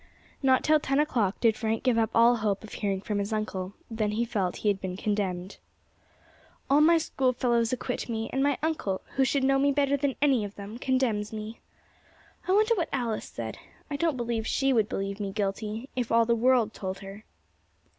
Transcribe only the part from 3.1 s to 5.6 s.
his uncle, then he felt he had been condemned.